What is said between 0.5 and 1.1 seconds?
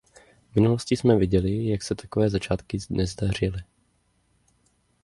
V minulosti